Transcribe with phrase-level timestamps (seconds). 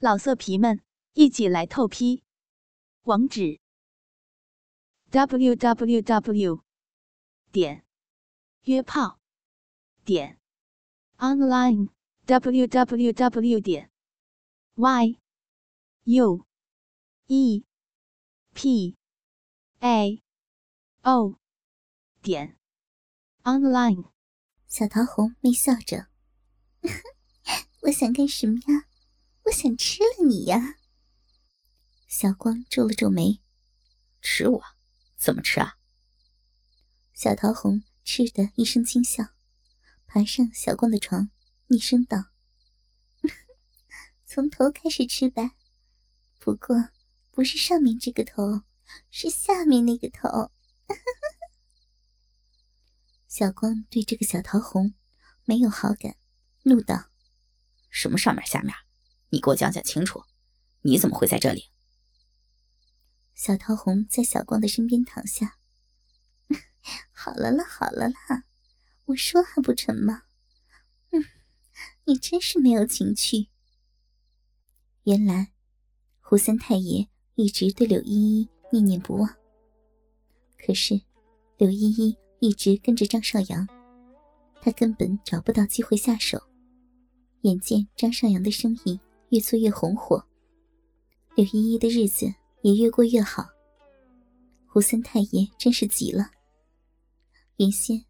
[0.00, 0.80] 老色皮们，
[1.14, 2.22] 一起来透批！
[3.02, 3.58] 网址
[5.10, 6.62] ：w w w
[7.50, 7.84] 点
[8.62, 9.18] 约炮
[10.04, 10.38] 点
[11.16, 11.88] online
[12.26, 13.90] w w w 点
[14.76, 15.18] y
[16.04, 16.46] u
[17.26, 17.64] e
[18.54, 18.96] p
[19.80, 20.22] a
[21.02, 21.40] o
[22.22, 22.56] 点
[23.42, 24.12] online。
[24.68, 26.06] 小桃红微笑着
[27.82, 28.84] ：“我想干什么呀？”
[29.48, 30.76] 我想吃了你呀！
[32.06, 33.40] 小光皱了皱眉，
[34.20, 34.62] 吃我？
[35.16, 35.78] 怎么吃啊？
[37.14, 39.24] 小桃红吃的一声轻笑，
[40.06, 41.30] 爬上小光的床，
[41.66, 42.26] 厉声道
[44.26, 45.54] ：“从头开始吃吧，
[46.38, 46.90] 不过
[47.30, 48.64] 不是上面这个头，
[49.10, 50.52] 是下面那个头。”
[53.26, 54.94] 小光对这个小桃红
[55.44, 56.16] 没有好感，
[56.64, 57.08] 怒道
[57.88, 58.74] ：“什么上面下面？”
[59.30, 60.24] 你给我讲讲清楚，
[60.82, 61.70] 你怎么会在这里？
[63.34, 65.58] 小桃红在小光的身边躺下。
[67.12, 68.44] 好了啦，好了啦，
[69.06, 70.22] 我说还不成吗？
[71.10, 71.24] 嗯，
[72.04, 73.48] 你真是没有情趣。
[75.04, 75.52] 原来
[76.20, 79.36] 胡三太爷一直对柳依依念念不忘，
[80.58, 81.02] 可是
[81.56, 83.68] 柳依依一直跟着张少阳，
[84.60, 86.42] 他根本找不到机会下手。
[87.42, 88.98] 眼见张少阳的生意，
[89.30, 90.26] 越做越红火，
[91.34, 93.46] 柳依依的日子也越过越好。
[94.66, 96.30] 胡三太爷真是急了。
[97.56, 98.04] 原先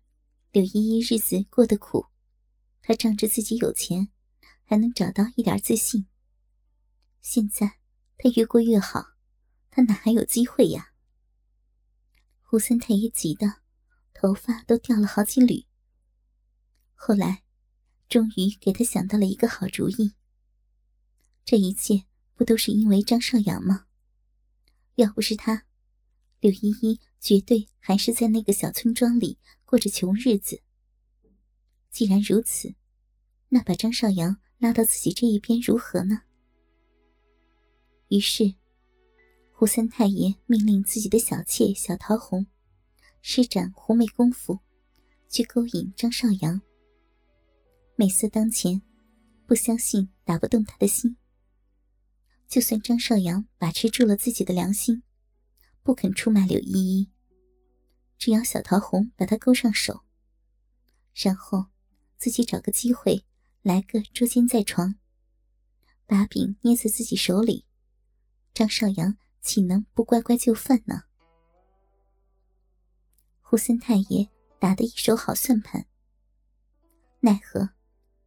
[0.52, 2.06] 柳依依日子过得苦，
[2.82, 4.08] 他仗着自己有钱，
[4.64, 6.06] 还能找到一点自信。
[7.20, 7.78] 现在
[8.16, 9.04] 他越过越好，
[9.70, 10.92] 他哪还有机会呀？
[12.42, 13.56] 胡三太爷急得
[14.14, 15.64] 头发都掉了好几缕。
[16.94, 17.42] 后来，
[18.08, 20.14] 终于给他想到了一个好主意。
[21.50, 22.04] 这一切
[22.34, 23.86] 不都是因为张少阳吗？
[24.96, 25.64] 要不是他，
[26.40, 30.60] 柳依依绝对还是在那个小村庄里过着穷日子。
[31.88, 32.74] 既然如此，
[33.48, 36.20] 那把张少阳拉到自己这一边如何呢？
[38.08, 38.52] 于是，
[39.50, 42.46] 胡三太爷命令自己的小妾小桃红
[43.22, 44.58] 施展狐媚功夫，
[45.30, 46.60] 去勾引张少阳。
[47.96, 48.82] 美色当前，
[49.46, 51.16] 不相信打不动他的心。
[52.48, 55.02] 就算张少阳把持住了自己的良心，
[55.82, 57.10] 不肯出卖柳依依，
[58.16, 60.02] 只要小桃红把他勾上手，
[61.14, 61.66] 然后
[62.16, 63.26] 自己找个机会
[63.60, 64.94] 来个捉奸在床，
[66.06, 67.66] 把柄捏在自己手里，
[68.54, 71.02] 张少阳岂能不乖乖就范呢？
[73.42, 75.86] 胡三太爷打的一手好算盘，
[77.20, 77.70] 奈何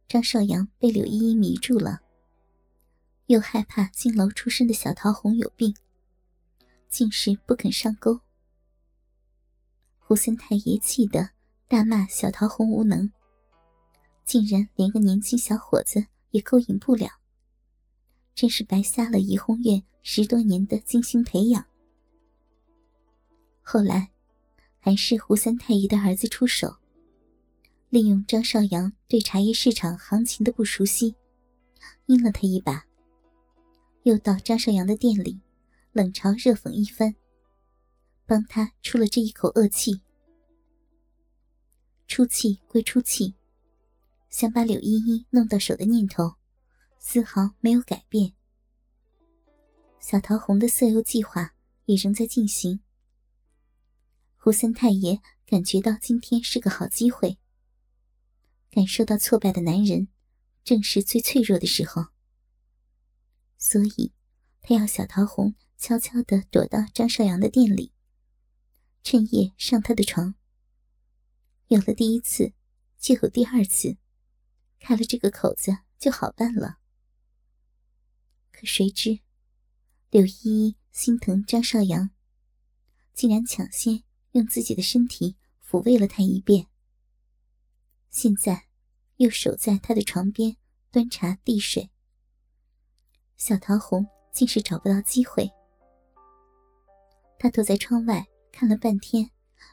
[0.06, 2.02] 张少阳被柳依依迷住了。
[3.26, 5.74] 又害怕金楼出身的小桃红有病，
[6.88, 8.20] 竟是不肯上钩。
[9.98, 11.30] 胡三太爷气得
[11.68, 13.10] 大骂小桃红无能，
[14.24, 17.08] 竟然连个年轻小伙子也勾引不了，
[18.34, 21.64] 真是白瞎了怡红院十多年的精心培养。
[23.62, 24.10] 后来，
[24.80, 26.76] 还是胡三太爷的儿子出手，
[27.88, 31.14] 利用张少阳对茶叶市场行情的不熟悉，
[32.06, 32.84] 阴了他一把。
[34.04, 35.40] 又到张少阳的店里，
[35.92, 37.14] 冷嘲热讽一番，
[38.26, 40.02] 帮他出了这一口恶气。
[42.08, 43.34] 出气归出气，
[44.28, 46.34] 想把柳依依弄到手的念头，
[46.98, 48.32] 丝毫没有改变。
[50.00, 52.80] 小桃红的色诱计划也仍在进行。
[54.36, 57.38] 胡三太爷感觉到今天是个好机会。
[58.68, 60.08] 感受到挫败的男人，
[60.64, 62.06] 正是最脆弱的时候。
[63.64, 64.12] 所以，
[64.60, 67.92] 他要小桃红悄悄地躲到张少阳的店里，
[69.04, 70.34] 趁夜上他的床。
[71.68, 72.54] 有了第一次，
[72.98, 73.98] 就有第二次，
[74.80, 76.80] 开了这个口子就好办了。
[78.50, 79.20] 可谁知，
[80.10, 82.10] 柳依依心疼张少阳，
[83.14, 84.02] 竟然抢先
[84.32, 86.66] 用自己的身体抚慰了他一遍。
[88.10, 88.66] 现在，
[89.18, 90.56] 又守在他的床边
[90.90, 91.91] 端茶递水。
[93.44, 95.50] 小桃红竟是找不到机会，
[97.40, 99.28] 他躲在窗外看了半天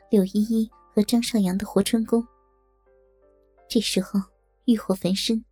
[0.10, 2.28] 柳依依和张少阳的活春宫。
[3.68, 4.20] 这时候
[4.66, 5.46] 欲火焚身，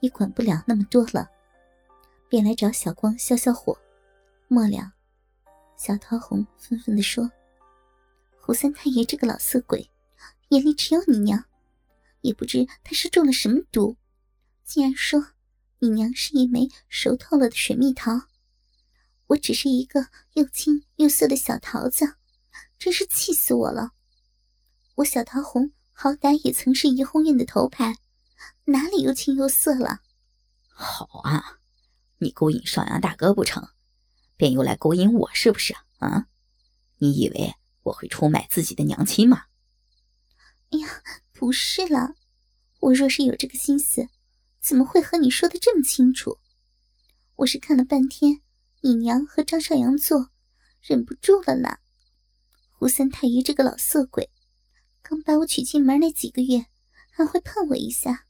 [0.00, 1.26] 也管不了那么多了，
[2.28, 3.74] 便来找小光消消火。
[4.48, 4.92] 末了，
[5.78, 7.32] 小桃红愤愤地说
[8.38, 9.90] ：“胡三太爷这个老色鬼，
[10.50, 11.42] 眼里只有你娘，
[12.20, 13.96] 也不知他是中了什么毒，
[14.62, 15.28] 竟然说。”
[15.82, 18.28] 你娘是一枚熟透了的水蜜桃，
[19.26, 22.14] 我只是一个又青又涩的小桃子，
[22.78, 23.90] 真是气死我了！
[24.94, 27.96] 我小桃红好歹也曾是怡红院的头牌，
[28.66, 30.02] 哪里又青又涩了？
[30.68, 31.58] 好啊，
[32.18, 33.70] 你勾引少阳大哥不成，
[34.36, 36.28] 便又来勾引我是不是啊？
[36.98, 39.46] 你以为我会出卖自己的娘亲吗？
[40.70, 41.02] 哎呀，
[41.32, 42.14] 不是了，
[42.78, 44.08] 我若是有这个心思。
[44.62, 46.38] 怎么会和你说的这么清楚？
[47.34, 48.42] 我是看了半天
[48.82, 50.30] 你娘和张少阳做，
[50.80, 51.80] 忍不住了啦。
[52.70, 54.30] 胡三太爷这个老色鬼，
[55.02, 56.66] 刚把我娶进门那几个月，
[57.10, 58.26] 还会碰我一下，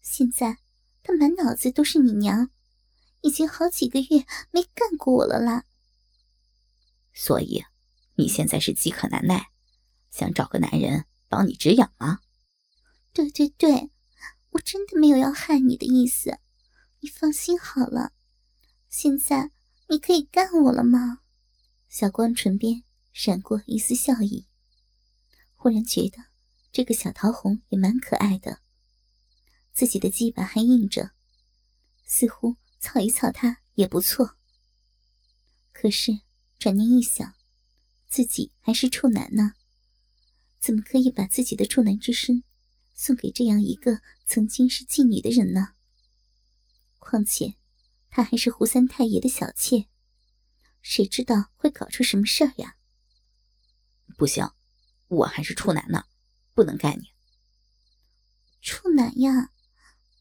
[0.00, 0.58] 现在
[1.02, 2.50] 他满脑子都是你娘，
[3.22, 5.64] 已经好几个月没干过我了啦。
[7.12, 7.64] 所以，
[8.14, 9.48] 你现在是饥渴难耐，
[10.12, 12.20] 想找个男人帮你止痒吗？
[13.12, 13.90] 对对对。
[14.50, 16.38] 我真的没有要害你的意思，
[17.00, 18.12] 你放心好了。
[18.88, 19.52] 现在
[19.88, 21.20] 你可以干我了吗？
[21.88, 22.82] 小光唇边
[23.12, 24.46] 闪过一丝笑意，
[25.54, 26.18] 忽然觉得
[26.72, 28.60] 这个小桃红也蛮可爱的，
[29.72, 31.12] 自己的鸡巴还硬着，
[32.04, 34.36] 似乎操一操它也不错。
[35.72, 36.20] 可是
[36.58, 37.34] 转念一想，
[38.08, 39.54] 自己还是处男呢，
[40.58, 42.42] 怎么可以把自己的处男之身？
[43.02, 45.68] 送给这样一个曾经是妓女的人呢？
[46.98, 47.56] 况且，
[48.10, 49.86] 她还是胡三太爷的小妾，
[50.82, 52.76] 谁知道会搞出什么事儿呀？
[54.18, 54.46] 不行，
[55.08, 56.04] 我还是处男呢，
[56.52, 57.08] 不能干你。
[58.60, 59.50] 处男呀？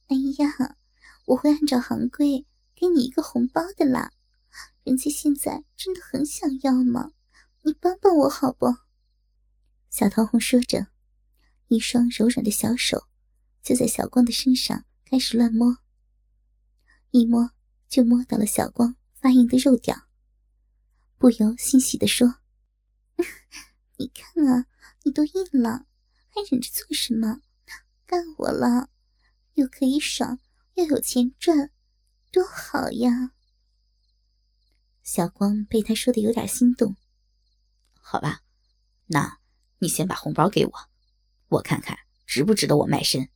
[0.07, 0.77] 哎呀，
[1.25, 4.13] 我会按照行规给你一个红包的啦。
[4.85, 7.11] 人家现在真的很想要嘛？
[7.63, 8.73] 你帮帮我好不？
[9.89, 10.87] 小桃红说着。
[11.69, 13.07] 一双柔软的小手
[13.61, 15.77] 就在小光的身上开始乱摸，
[17.11, 17.51] 一摸
[17.87, 20.07] 就摸到了小光发硬的肉屌，
[21.19, 22.37] 不由欣喜地说
[23.97, 24.65] ：“你看啊，
[25.03, 25.85] 你都硬了，
[26.29, 27.41] 还忍着做什么？
[28.07, 28.89] 干我了，
[29.53, 30.39] 又可以爽，
[30.73, 31.69] 又有钱赚，
[32.31, 33.33] 多好呀！”
[35.03, 36.95] 小光被他说的有点心动。
[37.93, 38.41] 好吧，
[39.07, 39.39] 那
[39.77, 40.89] 你先把红包给我。
[41.49, 43.27] 我看看值不值得我卖身。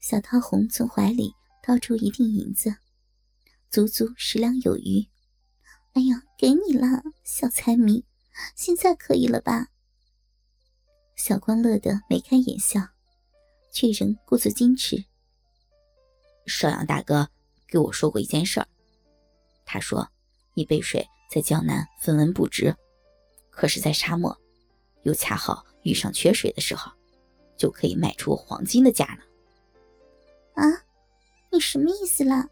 [0.00, 2.76] 小桃红从怀里掏出一锭银子，
[3.70, 5.06] 足足十两有余。
[5.94, 8.04] 哎呀，给你了，小财迷，
[8.54, 9.68] 现在可以了吧？
[11.16, 12.80] 小光乐得眉开眼笑，
[13.72, 15.04] 却仍故作矜持。
[16.46, 17.28] 少阳大哥
[17.66, 18.68] 给我说过一件事儿，
[19.66, 20.08] 他说
[20.54, 22.74] 你背水在江南分文不值，
[23.50, 24.40] 可是，在沙漠
[25.02, 25.66] 又恰好。
[25.88, 26.92] 遇上缺水的时候，
[27.56, 29.24] 就可以卖出黄金的价呢。
[30.54, 30.84] 啊，
[31.50, 32.48] 你什么意思啦？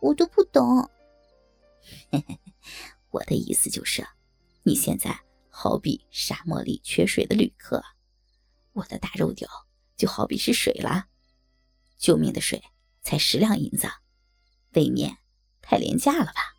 [0.00, 0.88] 我都不懂。
[3.10, 4.06] 我的意思就是，
[4.62, 5.18] 你现在
[5.48, 7.82] 好比沙漠里缺水的旅客，
[8.72, 9.48] 我的大肉屌
[9.96, 11.08] 就好比是水啦。
[11.98, 12.62] 救命的水
[13.02, 13.88] 才十两银子，
[14.74, 15.16] 未免
[15.62, 16.54] 太廉价了吧？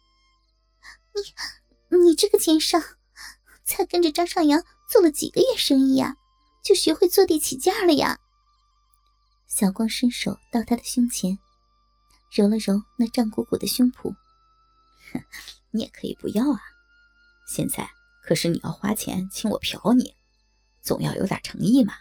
[1.90, 2.82] 你，你这个奸商，
[3.64, 4.64] 才跟着张少阳。
[4.88, 6.16] 做了几个月生意呀，
[6.64, 8.20] 就学会坐地起价了呀。
[9.48, 11.38] 小光伸手到他的胸前，
[12.32, 14.16] 揉了揉那胀鼓鼓的胸脯。
[15.12, 15.22] 哼，
[15.72, 16.60] 你也可以不要啊。
[17.48, 17.90] 现在
[18.24, 20.14] 可是你要花钱请我嫖你，
[20.82, 21.94] 总要有点诚意嘛。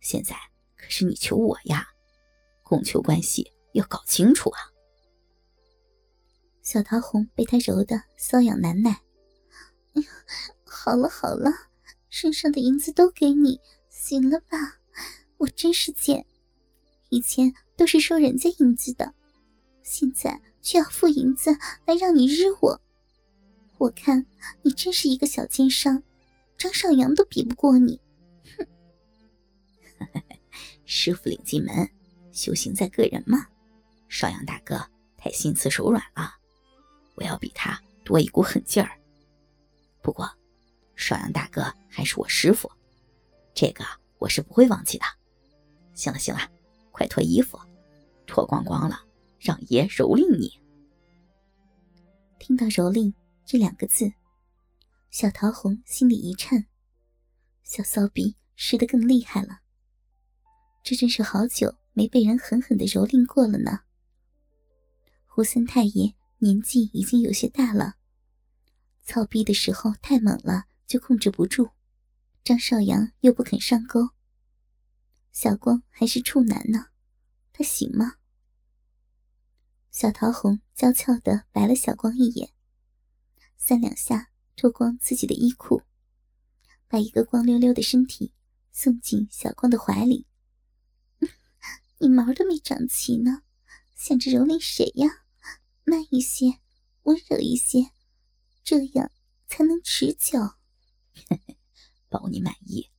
[0.00, 0.36] 现在
[0.76, 1.88] 可是你求我呀，
[2.62, 4.60] 供求关系要搞清楚啊。
[6.62, 9.02] 小桃红被他揉得瘙痒难耐。
[9.94, 10.08] 哎呀，
[10.64, 11.69] 好了好了。
[12.10, 14.80] 身上的银子都给你，行了吧？
[15.38, 16.26] 我真是贱，
[17.08, 19.14] 以前都是收人家银子的，
[19.82, 22.80] 现在却要付银子来让你日我。
[23.78, 24.26] 我看
[24.62, 26.02] 你真是一个小奸商，
[26.58, 28.00] 张少阳都比不过你。
[28.58, 28.66] 哼！
[30.84, 31.88] 师傅领进门，
[32.32, 33.46] 修行在个人嘛。
[34.08, 34.84] 少阳大哥
[35.16, 36.34] 太心慈手软了，
[37.14, 38.98] 我要比他多一股狠劲儿。
[40.02, 40.28] 不过。
[40.96, 42.70] 少阳大哥还是我师傅，
[43.52, 43.84] 这个
[44.18, 45.04] 我是不会忘记的。
[45.92, 46.40] 行了行了，
[46.92, 47.58] 快脱衣服，
[48.26, 49.04] 脱光光了，
[49.38, 50.50] 让爷蹂躏你。
[52.38, 53.12] 听到“蹂躏”
[53.44, 54.10] 这两个字，
[55.10, 56.64] 小桃红心里一颤，
[57.64, 59.58] 小骚逼湿得更厉害了。
[60.84, 63.80] 这真是好久没被人狠狠的蹂躏过了呢。
[65.26, 67.96] 胡三太爷年纪已经有些大了，
[69.02, 70.66] 操逼的时候太猛了。
[70.90, 71.70] 就控制不住，
[72.42, 74.10] 张少阳又不肯上钩。
[75.32, 76.86] 小光还是处男呢，
[77.52, 78.16] 他行吗？
[79.90, 82.52] 小桃红娇俏的白了小光一眼，
[83.56, 85.82] 三两下脱光自己的衣裤，
[86.88, 88.32] 把一个光溜溜的身体
[88.72, 90.26] 送进小光的怀里。
[91.98, 93.42] 你毛都没长齐呢，
[93.94, 95.24] 想着蹂躏谁呀？
[95.84, 96.60] 慢一些，
[97.02, 97.90] 温柔一些，
[98.62, 99.10] 这样
[99.48, 100.54] 才能持久。
[102.10, 102.90] 保你满意，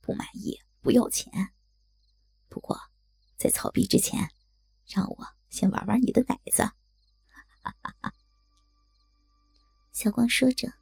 [0.00, 1.52] 不满意不要钱。
[2.48, 2.80] 不过，
[3.36, 4.30] 在草逼之前，
[4.86, 6.70] 让我先玩玩你的奶子。
[9.92, 10.72] 小光说着，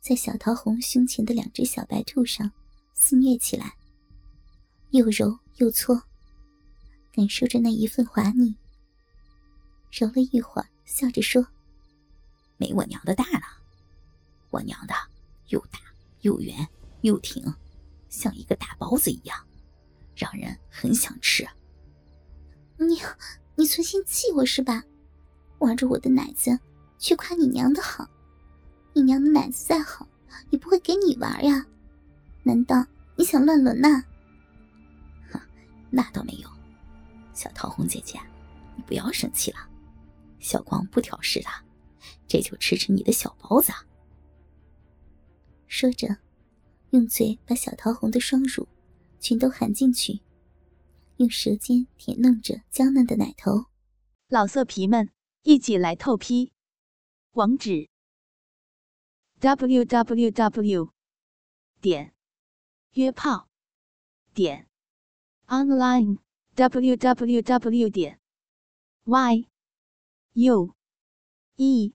[0.00, 2.50] 在小桃红胸前的两只小白兔上
[2.94, 3.76] 肆虐起来，
[4.90, 6.02] 又揉又搓，
[7.12, 8.56] 感受着那一份滑腻。
[9.90, 11.46] 揉了一会儿，笑着说
[12.56, 13.46] ：“没我娘的大呢，
[14.50, 14.94] 我娘的
[15.48, 15.78] 又大
[16.22, 16.66] 又圆
[17.02, 17.44] 又挺，
[18.08, 19.38] 像一个大包子一样，
[20.16, 21.46] 让人很想吃。”
[22.78, 23.00] 你，
[23.54, 24.82] 你存心气我是吧？
[25.58, 26.58] 玩着我的奶子，
[26.98, 28.08] 却夸你娘的好。
[28.94, 30.08] 你娘的奶子再好，
[30.50, 31.64] 也不会给你玩呀。
[32.42, 32.84] 难道
[33.16, 34.02] 你想乱伦呐？
[35.30, 35.40] 哼，
[35.90, 36.48] 那倒没有。
[37.32, 38.20] 小桃红姐姐，
[38.76, 39.58] 你不要生气了。
[40.40, 41.48] 小光不挑食的，
[42.26, 43.72] 这就吃吃你的小包子。
[45.68, 46.16] 说着，
[46.92, 48.68] 用嘴把小桃红的双乳
[49.18, 50.20] 全都含进去，
[51.16, 53.66] 用舌尖舔弄着娇嫩的奶头。
[54.28, 55.10] 老色皮们，
[55.42, 56.52] 一起来透批！
[57.32, 57.88] 网址
[59.40, 60.92] ：w w w.
[61.80, 62.14] 点
[62.92, 63.48] 约炮
[64.34, 64.68] 点
[65.46, 66.18] online
[66.54, 67.88] w w w.
[67.88, 68.20] 点
[69.04, 69.48] y。
[70.34, 70.74] U
[71.56, 71.92] E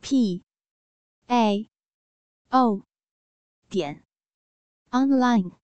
[0.00, 0.44] P
[1.26, 1.68] A
[2.50, 2.86] O
[3.70, 4.04] 点
[4.90, 5.59] online。